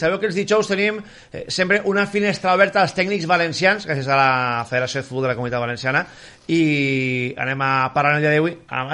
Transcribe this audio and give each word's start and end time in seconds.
Sabeu 0.00 0.20
que 0.20 0.30
els 0.30 0.38
dijous 0.38 0.70
tenim 0.70 0.98
eh, 1.00 1.44
sempre 1.52 1.82
una 1.90 2.06
finestra 2.08 2.54
oberta 2.56 2.80
als 2.82 2.96
tècnics 2.96 3.28
valencians, 3.28 3.86
gràcies 3.88 4.08
a 4.08 4.18
la 4.18 4.64
Federació 4.68 5.02
de 5.02 5.08
Futbol 5.08 5.28
de 5.28 5.32
la 5.32 5.38
Comunitat 5.38 5.62
Valenciana, 5.62 6.04
i 6.48 7.34
anem 7.38 7.66
a 7.66 7.72
parlar 7.94 8.16
el 8.16 8.24
dia 8.24 8.34
d'avui, 8.34 8.56
a 8.68 8.88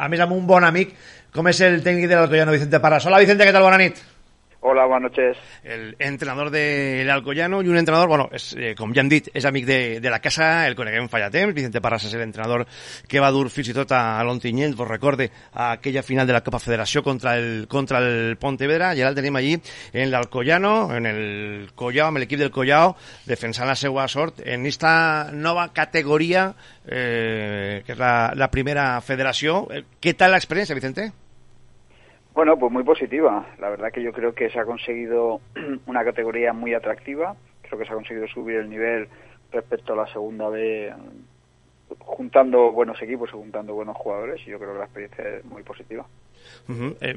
a 0.00 0.08
més 0.08 0.20
amb 0.24 0.32
un 0.32 0.46
bon 0.48 0.64
amic, 0.64 0.94
com 1.34 1.48
és 1.50 1.60
el 1.66 1.82
tècnic 1.84 2.08
de 2.08 2.16
l'Alcoyano, 2.16 2.54
Vicente 2.56 2.80
Parras. 2.80 3.06
Hola, 3.06 3.20
Vicente, 3.22 3.44
què 3.46 3.52
tal? 3.52 3.66
Bona 3.66 3.80
nit. 3.80 4.00
Hola, 4.62 4.84
buenas 4.84 5.10
noches. 5.10 5.38
El 5.64 5.96
entrenador 5.98 6.50
del 6.50 7.06
de 7.06 7.10
Alcoyano 7.10 7.62
y 7.62 7.68
un 7.68 7.78
entrenador, 7.78 8.08
bueno, 8.08 8.28
és, 8.30 8.52
eh, 8.58 8.74
com 8.76 8.92
ja 8.92 9.00
hem 9.00 9.08
dit, 9.08 9.30
és 9.32 9.46
amic 9.48 9.64
de, 9.64 10.00
de 10.04 10.10
la 10.12 10.18
casa, 10.20 10.66
el 10.68 10.76
coneguem 10.76 11.08
fa 11.08 11.30
Vicente 11.30 11.80
Parras 11.80 12.04
és 12.04 12.12
l'entrenador 12.12 12.66
que 13.08 13.20
va 13.24 13.30
dur 13.32 13.48
fins 13.48 13.70
i 13.70 13.72
tot 13.72 13.90
a 13.96 14.22
l'Ontinyent, 14.22 14.76
vos 14.76 14.86
recorde, 14.86 15.30
a 15.54 15.72
aquella 15.78 16.02
final 16.02 16.26
de 16.26 16.34
la 16.34 16.42
Copa 16.44 16.58
Federació 16.58 17.02
contra 17.02 17.38
el, 17.38 17.68
contra 17.68 18.04
el 18.04 18.36
Pontevedra, 18.36 18.92
i 18.94 19.00
ara 19.00 19.08
el 19.08 19.16
tenim 19.16 19.36
allí 19.36 19.56
en 19.94 20.10
l'Alcoyano, 20.10 20.92
en 20.92 21.06
el 21.06 21.70
Collao, 21.74 22.08
amb 22.08 22.20
l'equip 22.20 22.38
del 22.38 22.52
Collao, 22.52 22.98
defensant 23.24 23.66
la 23.66 23.78
seva 23.80 24.06
sort 24.08 24.44
en 24.44 24.66
esta 24.66 25.30
nova 25.32 25.70
categoria, 25.72 26.52
eh, 26.84 27.80
que 27.86 27.96
és 27.96 27.98
la, 27.98 28.34
la 28.36 28.52
primera 28.52 29.00
federació. 29.00 29.64
Eh, 29.72 29.86
què 29.96 30.12
tal 30.12 30.36
l'experiència, 30.36 30.76
Vicente? 30.76 31.08
Bueno, 32.34 32.58
pues 32.58 32.72
muy 32.72 32.84
positiva. 32.84 33.46
La 33.58 33.70
verdad 33.70 33.92
que 33.92 34.02
yo 34.02 34.12
creo 34.12 34.34
que 34.34 34.50
se 34.50 34.58
ha 34.58 34.64
conseguido 34.64 35.40
una 35.86 36.04
categoría 36.04 36.52
muy 36.52 36.74
atractiva. 36.74 37.36
Creo 37.62 37.78
que 37.78 37.84
se 37.84 37.92
ha 37.92 37.94
conseguido 37.94 38.26
subir 38.28 38.56
el 38.56 38.70
nivel 38.70 39.08
respecto 39.52 39.92
a 39.92 39.96
la 39.96 40.06
segunda 40.12 40.48
vez, 40.48 40.94
juntando 41.98 42.72
buenos 42.72 43.00
equipos 43.02 43.30
y 43.30 43.32
juntando 43.32 43.74
buenos 43.74 43.96
jugadores. 43.96 44.40
Y 44.46 44.50
yo 44.50 44.58
creo 44.58 44.72
que 44.72 44.78
la 44.78 44.84
experiencia 44.84 45.28
es 45.28 45.44
muy 45.44 45.62
positiva. 45.62 46.06
Uh 46.68 46.72
-huh. 46.72 46.96
eh, 47.00 47.16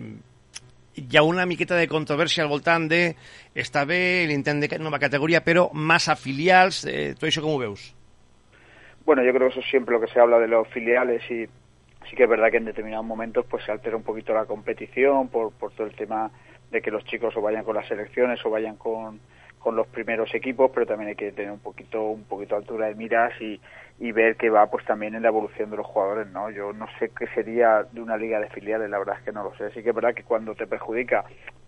hi 0.95 1.17
ha 1.17 1.23
una 1.23 1.45
miqueta 1.45 1.75
de 1.75 1.87
controvèrsia 1.89 2.43
al 2.43 2.49
voltant 2.49 2.85
de 2.89 3.15
està 3.55 3.85
bé 3.89 4.25
l'intent 4.29 4.61
de 4.61 4.77
nova 4.77 4.99
categoria, 5.01 5.41
però 5.41 5.69
massa 5.73 6.15
filials, 6.15 6.85
eh, 6.85 7.13
tot 7.17 7.29
això 7.29 7.41
com 7.41 7.55
ho 7.55 7.59
veus? 7.59 7.93
Bueno, 9.05 9.23
yo 9.23 9.33
creo 9.33 9.47
que 9.47 9.53
eso 9.53 9.59
es 9.59 9.69
siempre 9.69 9.93
lo 9.95 10.01
que 10.01 10.11
se 10.11 10.19
habla 10.19 10.39
de 10.39 10.47
los 10.47 10.67
filiales 10.69 11.21
y 11.29 11.47
sí 12.09 12.15
que 12.15 12.23
es 12.23 12.29
verdad 12.29 12.51
que 12.51 12.57
en 12.57 12.65
determinados 12.65 13.05
momentos 13.05 13.45
pues 13.49 13.63
se 13.63 13.71
altera 13.71 13.97
un 13.97 14.03
poquito 14.03 14.33
la 14.33 14.45
competición 14.45 15.29
por, 15.29 15.51
por 15.53 15.71
todo 15.71 15.87
el 15.87 15.95
tema 15.95 16.31
de 16.71 16.81
que 16.81 16.91
los 16.91 17.05
chicos 17.05 17.35
o 17.37 17.41
vayan 17.41 17.63
con 17.63 17.75
las 17.75 17.87
selecciones 17.87 18.43
o 18.45 18.49
vayan 18.49 18.75
con, 18.77 19.19
con 19.59 19.75
los 19.75 19.87
primeros 19.87 20.33
equipos, 20.35 20.71
pero 20.73 20.85
también 20.85 21.09
hay 21.09 21.15
que 21.15 21.31
tener 21.31 21.51
un 21.51 21.59
poquito 21.59 22.03
un 22.03 22.23
poquito 22.23 22.55
altura 22.55 22.87
de 22.87 22.95
miras 22.95 23.31
y, 23.39 23.61
y 23.99 24.11
ver 24.11 24.35
que 24.35 24.49
va 24.49 24.69
pues 24.69 24.85
también 24.85 25.15
en 25.15 25.21
la 25.21 25.29
evolución 25.29 25.69
de 25.69 25.77
los 25.77 25.85
jugadores, 25.85 26.27
¿no? 26.27 26.49
Yo 26.49 26.73
no 26.73 26.87
sé 26.99 27.11
qué 27.17 27.27
sería 27.27 27.83
de 27.83 28.01
una 28.01 28.17
liga 28.17 28.39
de 28.39 28.49
filiales, 28.49 28.89
la 28.89 28.99
verdad 28.99 29.17
es 29.19 29.23
que 29.23 29.31
no 29.31 29.43
lo 29.43 29.55
sé. 29.55 29.71
Sí 29.71 29.83
que 29.83 29.89
es 29.89 29.95
verdad 29.95 30.13
que 30.13 30.23
cuando 30.23 30.55
te 30.55 30.67
perjudica, 30.67 31.23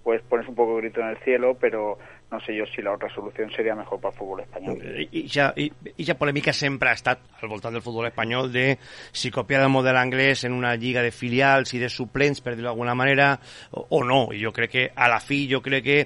pues 0.06 0.22
pones 0.30 0.48
un 0.48 0.54
poco 0.54 0.76
de 0.76 0.82
grito 0.84 1.02
en 1.02 1.08
el 1.08 1.18
cielo, 1.18 1.58
pero 1.60 1.98
no 2.30 2.40
sé 2.42 2.56
yo 2.56 2.64
si 2.68 2.84
la 2.84 2.94
otra 2.94 3.10
solució 3.10 3.50
seria 3.50 3.74
millor 3.74 3.98
pel 4.00 4.14
futbol 4.14 4.42
espanyol. 4.44 4.78
I 5.02 5.24
ja, 5.26 5.48
i, 5.58 5.66
i 5.98 6.06
ja 6.06 6.14
polèmica 6.20 6.54
sempre 6.54 6.92
ha 6.92 6.94
estat 6.94 7.24
al 7.42 7.50
voltant 7.50 7.74
del 7.74 7.82
futbol 7.82 8.06
espanyol 8.06 8.52
de 8.54 8.78
si 9.10 9.32
copiar 9.34 9.64
el 9.66 9.72
model 9.74 9.98
anglès 9.98 10.44
en 10.46 10.54
una 10.54 10.76
lliga 10.78 11.02
de 11.02 11.10
filials 11.10 11.74
i 11.74 11.82
de 11.82 11.90
suplents, 11.90 12.44
per 12.46 12.54
dir-ho 12.54 12.70
d'alguna 12.70 12.94
manera, 12.94 13.32
o, 13.74 14.04
no. 14.06 14.28
I 14.30 14.44
jo 14.44 14.54
crec 14.54 14.72
que 14.76 14.86
a 14.94 15.10
la 15.10 15.18
fi, 15.18 15.48
jo 15.50 15.64
crec 15.66 15.88
que 15.90 15.98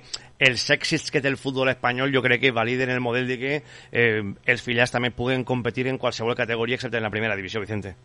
els 0.47 0.63
èxits 0.72 1.11
que 1.11 1.19
té 1.19 1.28
el 1.28 1.36
futbol 1.36 1.67
espanyol 1.67 2.16
jo 2.16 2.23
crec 2.23 2.45
que 2.45 2.53
validen 2.56 2.95
el 2.95 3.03
model 3.03 3.28
de 3.28 3.39
que 3.41 3.53
eh, 3.59 4.23
els 4.23 4.63
filials 4.63 4.95
també 4.95 5.11
puguen 5.11 5.44
competir 5.44 5.89
en 5.91 6.00
qualsevol 6.00 6.39
categoria 6.39 6.80
excepte 6.80 7.03
en 7.03 7.08
la 7.09 7.11
primera 7.11 7.36
divisió, 7.36 7.59
Vicente. 7.59 7.97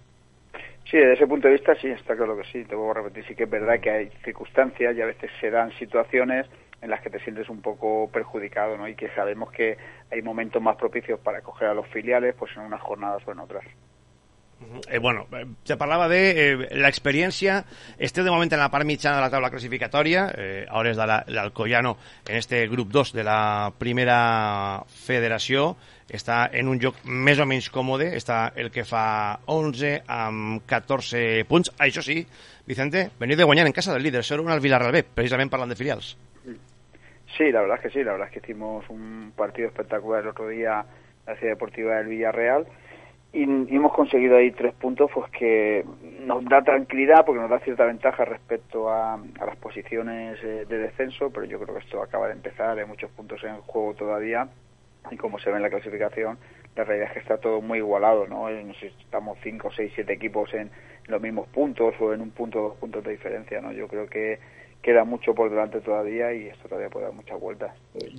Sí, 0.91 0.99
desde 0.99 1.15
ese 1.15 1.27
punto 1.27 1.49
de 1.49 1.55
vista 1.55 1.75
sí, 1.77 1.89
está 1.89 2.15
claro 2.15 2.37
que 2.37 2.45
sí. 2.45 2.65
Te 2.65 2.75
voy 2.75 2.91
a 2.91 2.95
repetir, 2.95 3.27
sí 3.27 3.35
que 3.35 3.45
es 3.45 3.51
verdad 3.51 3.81
que 3.81 3.91
hay 3.91 4.11
circunstancias 4.25 4.95
y 4.97 5.01
a 5.01 5.07
veces 5.07 5.31
se 5.41 5.51
dan 5.51 5.73
situaciones 5.79 6.47
en 6.83 6.91
las 6.91 7.01
que 7.01 7.11
te 7.11 7.19
sientes 7.21 7.49
un 7.49 7.63
poco 7.63 8.11
perjudicado, 8.13 8.77
¿no? 8.77 8.87
Y 8.87 8.95
que 8.95 9.09
sabemos 9.11 9.51
que 9.51 9.79
hay 10.11 10.21
momentos 10.23 10.61
más 10.63 10.77
propicios 10.77 11.19
para 11.21 11.41
coger 11.41 11.69
a 11.69 11.75
los 11.75 11.87
filiales, 11.89 12.35
pues 12.39 12.55
en 12.57 12.63
unas 12.63 12.83
jornadas 12.83 13.23
o 13.27 13.33
en 13.33 13.39
otras. 13.39 13.65
Eh, 14.89 14.99
bueno, 14.99 15.27
eh, 15.33 15.47
te 15.65 15.77
parlava 15.77 16.09
de 16.09 16.20
eh, 16.31 16.69
l'experiència. 16.79 17.61
Esteu 17.98 18.25
de 18.25 18.33
moment 18.33 18.53
en 18.53 18.63
la 18.63 18.70
part 18.73 18.87
mitjana 18.89 19.19
de 19.19 19.25
la 19.25 19.31
taula 19.33 19.51
classificatòria, 19.53 20.29
eh, 20.37 20.65
a 20.69 20.79
hores 20.79 20.97
de 20.97 21.07
l'Alcoyano, 21.07 21.97
en 22.29 22.37
este 22.37 22.67
grup 22.69 22.91
2 22.91 23.13
de 23.13 23.25
la 23.25 23.73
primera 23.79 24.83
federació. 24.89 25.75
Està 26.09 26.51
en 26.53 26.69
un 26.69 26.81
joc 26.81 26.98
més 27.05 27.41
o 27.41 27.47
menys 27.48 27.70
còmode. 27.73 28.11
Està 28.17 28.53
el 28.61 28.70
que 28.70 28.85
fa 28.85 29.41
11 29.47 30.03
amb 30.07 30.67
14 30.69 31.45
punts. 31.48 31.73
Això 31.81 32.05
sí, 32.05 32.20
Vicente, 32.67 33.09
veniu 33.20 33.37
de 33.37 33.45
guanyar 33.45 33.67
en 33.67 33.77
casa 33.77 33.93
del 33.93 34.03
líder, 34.03 34.25
ser 34.25 34.41
un 34.41 34.51
al 34.51 34.61
Villarreal 34.61 34.93
B, 34.93 35.05
precisament 35.05 35.51
parlant 35.53 35.73
de 35.73 35.77
filials. 35.77 36.14
Sí, 37.37 37.51
la 37.51 37.63
verdad 37.63 37.79
es 37.79 37.83
que 37.83 37.91
sí, 37.91 38.05
la 38.05 38.13
verdad 38.13 38.29
es 38.29 38.33
que 38.33 38.39
hicimos 38.41 38.89
un 38.89 39.33
partido 39.37 39.69
espectacular 39.69 40.23
el 40.23 40.29
otro 40.29 40.48
día 40.48 40.85
la 41.27 41.37
Ciudad 41.37 41.55
Deportiva 41.55 41.97
del 41.97 42.07
Villarreal 42.07 42.67
y, 43.34 43.42
hemos 43.42 43.92
conseguido 43.92 44.36
ahí 44.36 44.52
tres 44.52 44.74
puntos 44.74 45.11
pues 45.12 45.30
que 45.33 45.84
nos 46.20 46.45
da 46.45 46.62
tranquilidad 46.62 47.27
porque 47.27 47.40
nos 47.40 47.50
da 47.50 47.58
cierta 47.58 47.84
ventaja 47.84 48.24
respecto 48.24 48.89
a, 48.89 49.14
a 49.14 49.45
las 49.45 49.56
posiciones 49.56 50.39
eh, 50.42 50.64
de 50.68 50.78
descenso, 50.78 51.30
pero 51.30 51.45
yo 51.45 51.58
creo 51.61 51.74
que 51.74 51.84
esto 51.84 52.00
acaba 52.00 52.28
de 52.28 52.34
empezar, 52.34 52.78
hay 52.78 52.86
muchos 52.86 53.11
puntos 53.11 53.42
en 53.45 53.61
juego 53.62 53.95
todavía 53.95 54.48
y 55.11 55.17
como 55.17 55.39
se 55.39 55.50
ve 55.50 55.56
en 55.56 55.62
la 55.62 55.70
clasificación, 55.70 56.39
la 56.77 56.84
realidad 56.84 57.08
es 57.08 57.14
que 57.14 57.20
está 57.20 57.39
todo 57.39 57.61
muy 57.61 57.78
igualado, 57.78 58.27
¿no? 58.27 58.48
Eh, 58.48 58.64
si 58.80 58.86
estamos 58.86 59.36
cinco, 59.42 59.70
seis, 59.74 59.92
siete 59.95 60.12
equipos 60.12 60.52
en 60.55 60.70
los 61.08 61.20
mismos 61.20 61.48
puntos 61.48 61.95
o 62.01 62.14
en 62.14 62.20
un 62.20 62.30
punto 62.30 62.61
dos 62.61 62.77
puntos 62.77 63.05
de 63.05 63.12
diferencia, 63.12 63.61
¿no? 63.61 63.72
Yo 63.72 63.89
creo 63.89 64.06
que 64.06 64.39
queda 64.84 65.05
mucho 65.05 65.34
por 65.34 65.48
delante 65.48 65.80
todavía 65.80 66.33
y 66.34 66.48
esto 66.48 66.68
todavía 66.68 66.90
puede 66.90 67.06
dar 67.06 67.14
muchas 67.14 67.40
vueltas. 67.40 67.72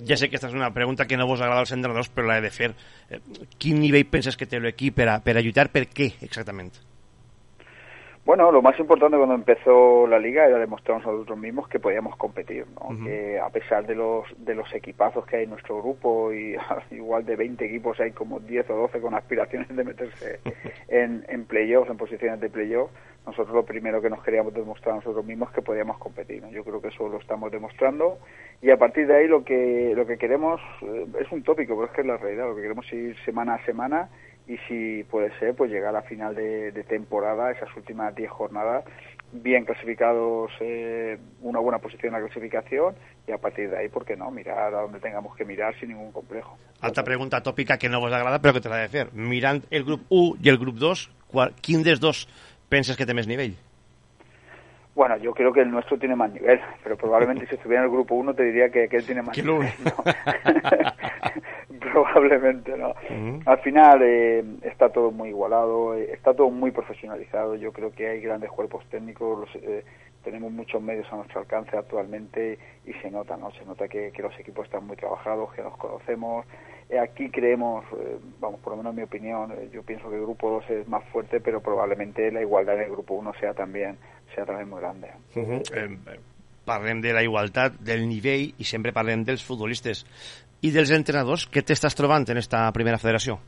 Ja 0.04 0.16
sé 0.16 0.28
que 0.28 0.36
esta 0.36 0.50
és 0.50 0.54
una 0.58 0.72
pregunta 0.74 1.06
que 1.06 1.16
no 1.16 1.26
vos 1.26 1.40
agrada 1.40 1.62
als 1.62 1.72
entrenadors, 1.72 2.10
però 2.10 2.26
l'he 2.26 2.42
de 2.42 2.50
fer. 2.50 2.72
Eh, 3.08 3.20
quin 3.62 3.78
nivell 3.78 4.08
penses 4.10 4.36
que 4.36 4.50
té 4.50 4.58
l'equip 4.58 4.98
per, 4.98 5.08
a, 5.12 5.20
per 5.22 5.38
a 5.38 5.44
lluitar? 5.44 5.70
Per 5.70 5.86
què, 5.86 6.10
exactament? 6.26 6.74
Bueno, 8.26 8.50
lo 8.50 8.60
más 8.60 8.76
importante 8.80 9.16
cuando 9.16 9.36
empezó 9.36 10.04
la 10.08 10.18
liga 10.18 10.44
era 10.46 10.58
demostrar 10.58 10.98
nosotros 10.98 11.38
mismos 11.38 11.68
que 11.68 11.78
podíamos 11.78 12.16
competir, 12.16 12.66
¿no? 12.74 12.88
Uh 12.88 12.92
-huh. 12.92 13.04
que 13.04 13.38
a 13.38 13.48
pesar 13.50 13.86
de 13.86 13.94
los 13.94 14.24
de 14.44 14.56
los 14.56 14.74
equipazos 14.74 15.24
que 15.26 15.36
hay 15.36 15.44
en 15.44 15.50
nuestro 15.50 15.80
grupo 15.80 16.32
y 16.32 16.56
igual 16.90 17.24
de 17.24 17.36
20 17.36 17.64
equipos 17.64 18.00
hay 18.00 18.10
como 18.10 18.40
10 18.40 18.68
o 18.70 18.74
12 18.74 19.00
con 19.00 19.14
aspiraciones 19.14 19.68
de 19.68 19.84
meterse 19.84 20.40
en, 20.88 21.24
en 21.28 21.44
playoffs, 21.44 21.88
en 21.88 21.96
posiciones 21.96 22.40
de 22.40 22.50
playoffs, 22.50 22.92
nosotros 23.26 23.54
lo 23.54 23.64
primero 23.64 24.02
que 24.02 24.10
nos 24.10 24.24
queríamos 24.24 24.52
demostrar 24.52 24.94
a 24.94 24.96
nosotros 24.96 25.24
mismos 25.24 25.50
es 25.50 25.54
que 25.54 25.62
podíamos 25.62 25.96
competir. 25.98 26.42
¿no? 26.42 26.50
Yo 26.50 26.64
creo 26.64 26.80
que 26.80 26.88
eso 26.88 27.08
lo 27.08 27.18
estamos 27.18 27.52
demostrando 27.52 28.18
y 28.60 28.70
a 28.70 28.76
partir 28.76 29.06
de 29.06 29.18
ahí 29.18 29.28
lo 29.28 29.44
que 29.44 29.92
lo 29.94 30.04
que 30.04 30.18
queremos 30.18 30.60
eh, 30.82 31.06
es 31.20 31.30
un 31.30 31.44
tópico, 31.44 31.76
pero 31.76 31.86
es 31.86 31.92
que 31.92 32.00
es 32.00 32.06
la 32.08 32.16
realidad. 32.16 32.48
Lo 32.48 32.56
que 32.56 32.62
queremos 32.62 32.86
es 32.86 32.92
ir 32.92 33.16
semana 33.24 33.54
a 33.54 33.64
semana 33.64 34.08
y 34.48 34.56
si 34.68 35.04
puede 35.04 35.36
ser, 35.38 35.54
pues 35.54 35.70
llegar 35.70 35.94
a 35.96 36.02
final 36.02 36.34
de, 36.34 36.72
de 36.72 36.84
temporada, 36.84 37.50
esas 37.50 37.74
últimas 37.76 38.14
10 38.14 38.30
jornadas, 38.30 38.84
bien 39.32 39.64
clasificados, 39.64 40.52
eh, 40.60 41.18
una 41.42 41.58
buena 41.58 41.78
posición 41.78 42.14
en 42.14 42.20
la 42.20 42.26
clasificación 42.26 42.94
y 43.26 43.32
a 43.32 43.38
partir 43.38 43.70
de 43.70 43.78
ahí, 43.78 43.88
¿por 43.88 44.04
qué 44.04 44.16
no? 44.16 44.30
Mirar 44.30 44.74
a 44.74 44.82
donde 44.82 45.00
tengamos 45.00 45.34
que 45.36 45.44
mirar 45.44 45.74
sin 45.78 45.88
ningún 45.88 46.12
complejo. 46.12 46.56
Alta 46.80 47.02
pregunta 47.02 47.42
tópica 47.42 47.76
que 47.78 47.88
no 47.88 48.00
vos 48.00 48.12
agrada, 48.12 48.40
pero 48.40 48.54
que 48.54 48.60
te 48.60 48.68
la 48.68 48.78
he 48.78 48.82
de 48.82 48.88
fer. 48.88 49.12
Mirant 49.12 49.64
el 49.70 49.84
grup 49.84 50.02
1 50.08 50.38
i 50.42 50.48
el 50.48 50.58
grup 50.58 50.76
2, 50.76 51.10
quin 51.60 51.82
dels 51.82 52.00
dos 52.00 52.26
penses 52.70 52.96
que 52.96 53.06
té 53.06 53.14
més 53.14 53.26
nivell? 53.26 53.56
Bueno, 54.96 55.18
yo 55.18 55.34
creo 55.34 55.52
que 55.52 55.60
el 55.60 55.70
nuestro 55.70 55.98
tiene 55.98 56.16
más 56.16 56.32
nivel, 56.32 56.60
pero 56.82 56.96
probablemente 56.96 57.46
si 57.48 57.54
estuviera 57.56 57.82
en 57.82 57.90
el 57.90 57.92
grupo 57.92 58.14
1 58.14 58.34
te 58.34 58.44
diría 58.44 58.70
que, 58.70 58.88
que 58.88 58.96
él 58.96 59.04
tiene 59.04 59.22
más 59.22 59.36
nivel. 59.36 59.68
¿no? 59.84 59.92
probablemente 61.96 62.76
no. 62.76 62.90
Uh 62.90 62.92
-huh. 63.08 63.42
Al 63.46 63.58
final 63.58 64.00
eh, 64.02 64.44
está 64.62 64.90
todo 64.90 65.10
muy 65.10 65.30
igualado, 65.30 65.94
eh, 65.94 66.10
está 66.12 66.34
todo 66.34 66.50
muy 66.50 66.70
profesionalizado. 66.70 67.54
Yo 67.54 67.72
creo 67.72 67.90
que 67.92 68.06
hay 68.06 68.20
grandes 68.20 68.50
cuerpos 68.50 68.84
técnicos, 68.90 69.40
los, 69.40 69.62
eh, 69.62 69.82
tenemos 70.22 70.52
muchos 70.52 70.82
medios 70.82 71.06
a 71.12 71.16
nuestro 71.16 71.40
alcance 71.40 71.76
actualmente 71.76 72.58
y 72.84 72.92
se 72.94 73.10
nota, 73.10 73.36
¿no? 73.36 73.50
Se 73.52 73.64
nota 73.64 73.88
que, 73.88 74.10
que 74.10 74.22
los 74.22 74.38
equipos 74.38 74.66
están 74.66 74.86
muy 74.86 74.96
trabajados, 74.96 75.54
que 75.54 75.62
nos 75.62 75.76
conocemos. 75.78 76.44
Eh, 76.90 76.98
aquí 76.98 77.30
creemos, 77.30 77.84
eh, 77.98 78.18
vamos, 78.40 78.60
por 78.60 78.72
lo 78.72 78.76
menos 78.78 78.90
en 78.90 78.96
mi 78.96 79.02
opinión, 79.02 79.52
eh, 79.52 79.70
yo 79.72 79.82
pienso 79.82 80.10
que 80.10 80.16
el 80.16 80.22
grupo 80.22 80.50
2 80.50 80.70
es 80.70 80.88
más 80.88 81.04
fuerte, 81.12 81.40
pero 81.40 81.60
probablemente 81.60 82.30
la 82.30 82.42
igualdad 82.42 82.76
en 82.76 82.82
el 82.82 82.90
grupo 82.90 83.14
1 83.14 83.32
sea 83.40 83.54
también, 83.54 83.96
sea 84.34 84.44
también 84.44 84.68
muy 84.68 84.80
grande. 84.80 85.08
Uh 85.34 85.40
-huh. 85.40 86.18
Parlem 86.66 87.00
de 87.00 87.12
la 87.14 87.22
igualtat, 87.24 87.78
del 87.80 88.04
nivell 88.08 88.50
i 88.58 88.66
sempre 88.68 88.92
parlem 88.92 89.22
dels 89.24 89.44
futbolistes 89.46 90.02
i 90.66 90.72
dels 90.74 90.92
entrenadors. 90.96 91.46
Què 91.52 91.62
t'estàs 91.62 91.94
trobant 91.94 92.26
en 92.32 92.42
esta 92.42 92.66
primera 92.74 92.98
federació? 92.98 93.38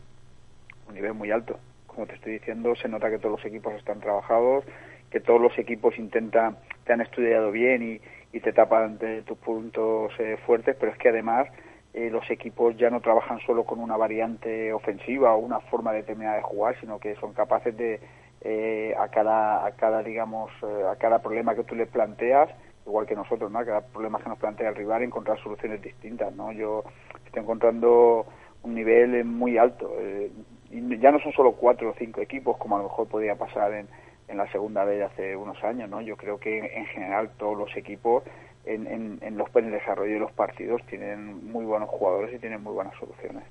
Un 0.88 0.94
nivel 0.94 1.14
muy 1.14 1.32
alto. 1.34 1.58
Como 1.86 2.06
te 2.06 2.14
estoy 2.14 2.38
diciendo, 2.38 2.74
se 2.76 2.88
nota 2.88 3.10
que 3.10 3.18
todos 3.18 3.38
los 3.38 3.44
equipos 3.44 3.74
están 3.74 4.00
trabajados, 4.00 4.64
que 5.10 5.20
todos 5.20 5.40
los 5.40 5.58
equipos 5.58 5.98
intentan, 5.98 6.56
te 6.84 6.92
han 6.92 7.00
estudiado 7.00 7.50
bien 7.50 7.82
y, 7.82 8.00
te 8.38 8.52
tapan 8.52 8.98
de 8.98 9.22
tus 9.22 9.36
puntos 9.38 10.12
eh, 10.20 10.36
fuertes, 10.46 10.76
pero 10.78 10.92
es 10.92 10.98
que 10.98 11.08
además 11.08 11.48
eh, 11.92 12.08
los 12.08 12.30
equipos 12.30 12.76
ya 12.76 12.88
no 12.88 13.00
trabajan 13.00 13.40
solo 13.40 13.64
con 13.64 13.80
una 13.80 13.96
variante 13.96 14.72
ofensiva 14.72 15.34
o 15.34 15.38
una 15.38 15.58
forma 15.58 15.92
determinada 15.92 16.36
de 16.36 16.42
jugar, 16.42 16.78
sino 16.78 17.00
que 17.00 17.16
son 17.16 17.32
capaces 17.32 17.76
de, 17.76 17.98
eh, 18.42 18.94
a 18.96 19.08
cada, 19.08 19.66
a 19.66 19.72
cada 19.72 20.02
digamos, 20.02 20.50
eh, 20.62 20.84
a 20.92 20.96
cada 20.96 21.20
problema 21.20 21.56
que 21.56 21.64
tú 21.64 21.74
le 21.74 21.86
planteas, 21.86 22.48
igual 22.88 23.06
que 23.06 23.14
nosotros, 23.14 23.50
¿no? 23.50 23.64
Cada 23.64 23.82
problema 23.82 24.18
que 24.18 24.28
nos 24.28 24.38
plantea 24.38 24.70
el 24.70 24.74
rival, 24.74 25.02
encontrar 25.02 25.38
soluciones 25.42 25.82
distintas, 25.82 26.34
¿no? 26.34 26.52
Yo 26.52 26.84
estoy 27.26 27.42
encontrando 27.42 28.26
un 28.62 28.74
nivel 28.74 29.24
muy 29.24 29.58
alto. 29.58 29.92
Eh, 30.00 30.32
y 30.70 30.98
ya 30.98 31.10
no 31.10 31.20
son 31.20 31.32
solo 31.32 31.52
cuatro 31.52 31.90
o 31.90 31.94
cinco 31.98 32.20
equipos, 32.20 32.56
como 32.56 32.76
a 32.76 32.78
lo 32.78 32.84
mejor 32.84 33.06
podía 33.08 33.36
pasar 33.36 33.72
en, 33.74 33.88
en 34.28 34.36
la 34.36 34.50
segunda 34.50 34.84
vez 34.84 35.02
hace 35.02 35.36
unos 35.36 35.62
años, 35.62 35.88
¿no? 35.88 36.00
Yo 36.00 36.16
creo 36.16 36.38
que 36.40 36.58
en 36.58 36.86
general 36.86 37.30
todos 37.38 37.56
los 37.56 37.76
equipos 37.76 38.24
en, 38.64 38.86
en, 38.86 39.18
en, 39.22 39.38
los, 39.38 39.48
en 39.54 39.66
el 39.66 39.72
desarrollo 39.72 40.14
de 40.14 40.20
los 40.20 40.32
partidos 40.32 40.82
tienen 40.86 41.50
muy 41.50 41.64
buenos 41.64 41.88
jugadores 41.88 42.34
y 42.34 42.38
tienen 42.38 42.62
muy 42.62 42.72
buenas 42.72 42.94
soluciones. 42.98 43.44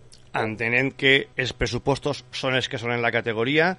Entenent 0.44 0.94
que 0.98 1.14
els 1.38 1.54
pressupostos 1.58 2.24
són 2.36 2.58
els 2.58 2.68
que 2.70 2.80
són 2.82 2.94
en 2.94 3.02
la 3.02 3.12
categoria. 3.14 3.72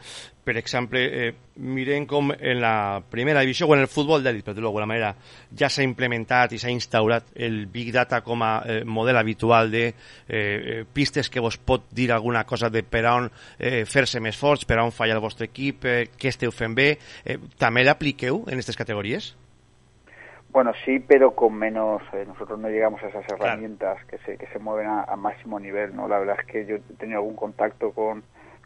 Per 0.44 0.56
exemple, 0.56 1.00
eh, 1.04 1.32
mirem 1.60 2.06
com 2.08 2.30
en 2.32 2.60
la 2.62 3.02
primera 3.10 3.42
divisió 3.44 3.66
o 3.68 3.74
en 3.76 3.82
el 3.84 3.90
futbol 3.92 4.22
d'elit, 4.24 4.44
per 4.46 4.54
dir-ho 4.56 4.68
d'alguna 4.68 4.88
manera, 4.88 5.10
ja 5.52 5.68
s'ha 5.68 5.84
implementat 5.84 6.54
i 6.56 6.60
s'ha 6.62 6.72
instaurat 6.72 7.34
el 7.34 7.66
Big 7.72 7.92
Data 7.92 8.22
com 8.24 8.42
a 8.42 8.52
eh, 8.64 8.78
model 8.84 9.20
habitual 9.20 9.70
de 9.70 9.84
eh, 9.88 9.94
eh, 10.28 10.84
pistes 10.92 11.28
que 11.28 11.40
vos 11.44 11.58
pot 11.58 11.90
dir 11.90 12.10
alguna 12.12 12.44
cosa 12.44 12.70
de 12.70 12.82
per 12.82 13.04
on 13.10 13.28
eh, 13.58 13.84
fer-se 13.84 14.20
més 14.24 14.36
forts, 14.36 14.64
per 14.64 14.80
on 14.80 14.94
falla 14.94 15.18
el 15.18 15.24
vostre 15.24 15.50
equip, 15.50 15.84
eh, 15.84 16.08
què 16.16 16.32
esteu 16.32 16.54
fent 16.54 16.74
bé. 16.74 16.94
Eh, 17.24 17.38
també 17.58 17.84
l'apliqueu 17.84 18.44
en 18.46 18.56
aquestes 18.56 18.78
categories? 18.78 19.34
Bueno, 20.58 20.72
sí, 20.84 20.98
pero 20.98 21.36
con 21.36 21.54
menos, 21.54 22.02
eh, 22.12 22.24
nosotros 22.26 22.58
no 22.58 22.68
llegamos 22.68 23.00
a 23.04 23.06
esas 23.06 23.24
herramientas 23.28 24.04
que 24.06 24.18
se, 24.18 24.36
que 24.36 24.48
se 24.48 24.58
mueven 24.58 24.88
a, 24.88 25.04
a, 25.04 25.14
máximo 25.14 25.60
nivel, 25.60 25.94
¿no? 25.94 26.08
La 26.08 26.18
verdad 26.18 26.34
es 26.40 26.46
que 26.46 26.66
yo 26.66 26.74
he 26.74 26.80
tenido 26.98 27.20
algún 27.20 27.36
contacto 27.36 27.92
con, 27.92 28.24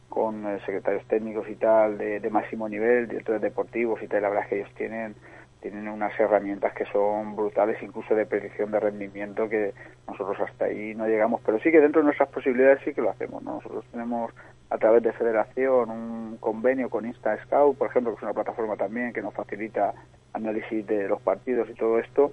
con 0.09 0.47
eh, 0.47 0.59
secretarios 0.65 1.05
técnicos 1.09 1.47
y 1.51 1.55
tal 1.57 1.99
de, 1.99 2.19
de, 2.19 2.31
máximo 2.31 2.67
nivel, 2.67 3.09
directores 3.09 3.43
deportivos 3.43 4.03
y 4.03 4.07
tal, 4.09 4.23
la 4.23 4.31
verdad 4.31 4.45
es 4.45 4.49
que 4.49 4.57
ellos 4.61 4.75
tienen 4.75 5.17
tienen 5.61 5.87
unas 5.87 6.19
herramientas 6.19 6.73
que 6.73 6.87
son 6.87 7.37
brutales, 7.37 7.77
incluso 7.83 8.15
de 8.15 8.25
predicción 8.25 8.71
de 8.71 8.81
rendimiento, 8.81 9.51
que 9.51 9.75
nosotros 10.09 10.41
hasta 10.41 10.65
ahí 10.65 10.95
no 10.95 11.07
llegamos, 11.07 11.43
pero 11.45 11.59
sí 11.59 11.71
que 11.71 11.83
dentro 11.83 12.01
de 12.01 12.07
nuestras 12.07 12.31
posibilidades 12.31 12.81
sí 12.87 12.95
que 12.95 13.03
lo 13.03 13.11
hacemos, 13.11 13.43
¿no? 13.43 13.57
Nosotros 13.57 13.85
tenemos 13.93 14.33
a 14.71 14.79
través 14.79 15.03
de 15.03 15.13
Federación 15.13 15.91
un 15.91 16.39
convenio 16.41 16.89
con 16.89 17.05
Insta 17.05 17.37
Scout, 17.45 17.77
por 17.77 17.91
ejemplo, 17.91 18.13
que 18.13 18.17
es 18.17 18.23
una 18.23 18.33
plataforma 18.33 18.77
también 18.77 19.13
que 19.13 19.21
nos 19.21 19.35
facilita 19.35 19.93
análisis 20.33 20.87
de 20.87 21.09
los 21.09 21.21
partidos 21.21 21.69
y 21.71 21.75
todo 21.75 21.99
esto. 21.99 22.33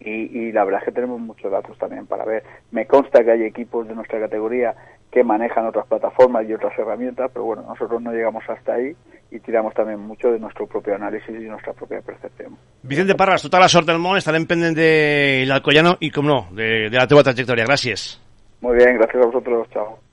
Y, 0.00 0.10
y, 0.38 0.52
la 0.52 0.64
verdad 0.64 0.80
es 0.80 0.86
que 0.86 0.92
tenemos 0.92 1.20
muchos 1.20 1.52
datos 1.52 1.76
también 1.78 2.06
para 2.06 2.24
ver. 2.24 2.42
Me 2.70 2.86
consta 2.86 3.22
que 3.22 3.32
hay 3.32 3.42
equipos 3.42 3.86
de 3.86 3.94
nuestra 3.94 4.18
categoría 4.18 4.74
que 5.10 5.24
manejan 5.24 5.66
otras 5.66 5.86
plataformas 5.86 6.48
y 6.48 6.54
otras 6.54 6.78
herramientas, 6.78 7.30
pero 7.32 7.44
bueno, 7.44 7.62
nosotros 7.62 8.00
no 8.00 8.12
llegamos 8.12 8.42
hasta 8.48 8.74
ahí 8.74 8.94
y 9.30 9.40
tiramos 9.40 9.74
también 9.74 10.00
mucho 10.00 10.30
de 10.30 10.38
nuestro 10.38 10.66
propio 10.66 10.94
análisis 10.94 11.28
y 11.28 11.48
nuestra 11.48 11.72
propia 11.72 12.00
percepción. 12.00 12.56
Vicente 12.82 13.14
Parras, 13.14 13.42
toda 13.42 13.60
la 13.60 13.68
suerte 13.68 13.92
del 13.92 14.00
món, 14.00 14.16
estarem 14.16 14.46
pendent 14.46 14.76
del 14.76 15.50
Alcoyano 15.50 15.96
y, 16.00 16.10
como 16.10 16.28
no, 16.28 16.48
de, 16.52 16.88
de 16.90 16.96
la 16.96 17.06
teva 17.06 17.22
trajectoria. 17.22 17.64
Gracias. 17.64 18.20
Muy 18.60 18.76
bien, 18.76 18.96
gracias 18.96 19.22
a 19.22 19.26
vosotros. 19.26 19.68
Chao. 19.70 20.00